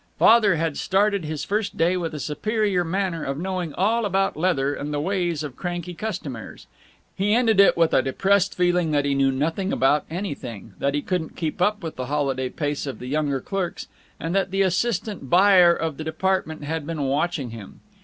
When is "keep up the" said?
11.35-12.07